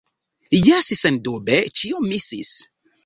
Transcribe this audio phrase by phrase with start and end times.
[0.67, 2.59] Jes, sendube ĉio misis.